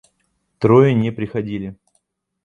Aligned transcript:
Трое 0.57 0.95
не 0.95 1.11
приходили. 1.11 1.75